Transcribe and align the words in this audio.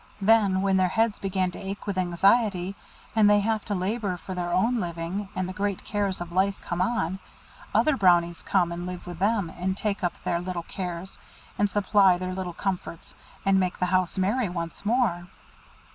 Then, 0.19 0.63
when 0.63 0.77
their 0.77 0.87
heads 0.87 1.19
begin 1.19 1.51
to 1.51 1.59
ache 1.63 1.85
with 1.85 1.95
anxiety, 1.95 2.73
and 3.15 3.29
they 3.29 3.41
have 3.41 3.63
to 3.65 3.75
labour 3.75 4.17
for 4.17 4.33
their 4.33 4.51
own 4.51 4.79
living, 4.79 5.29
and 5.35 5.47
the 5.47 5.53
great 5.53 5.83
cares 5.83 6.19
of 6.19 6.31
life 6.31 6.59
come 6.59 6.81
on, 6.81 7.19
other 7.71 7.95
Brownies 7.95 8.41
come 8.41 8.71
and 8.71 8.87
live 8.87 9.05
with 9.05 9.19
them, 9.19 9.51
and 9.55 9.77
take 9.77 10.03
up 10.03 10.13
their 10.23 10.39
little 10.39 10.63
cares, 10.63 11.19
and 11.59 11.69
supply 11.69 12.17
their 12.17 12.33
little 12.33 12.53
comforts, 12.55 13.13
and 13.45 13.59
make 13.59 13.77
the 13.77 13.85
house 13.93 14.17
merry 14.17 14.49
once 14.49 14.83
more." 14.87 15.27